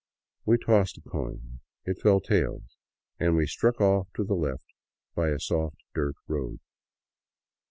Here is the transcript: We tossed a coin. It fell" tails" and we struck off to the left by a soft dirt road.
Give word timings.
We 0.47 0.57
tossed 0.57 0.97
a 0.97 1.01
coin. 1.01 1.59
It 1.85 2.01
fell" 2.01 2.21
tails" 2.27 2.75
and 3.19 3.35
we 3.35 3.45
struck 3.45 3.79
off 3.79 4.07
to 4.15 4.23
the 4.23 4.33
left 4.33 4.65
by 5.13 5.29
a 5.29 5.37
soft 5.39 5.77
dirt 5.93 6.15
road. 6.27 6.57